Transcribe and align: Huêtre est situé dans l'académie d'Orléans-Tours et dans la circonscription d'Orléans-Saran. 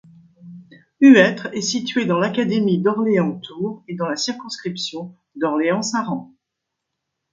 Huêtre 0.99 1.49
est 1.53 1.61
situé 1.61 2.07
dans 2.07 2.17
l'académie 2.17 2.79
d'Orléans-Tours 2.81 3.83
et 3.87 3.93
dans 3.93 4.07
la 4.07 4.15
circonscription 4.15 5.15
d'Orléans-Saran. 5.35 6.33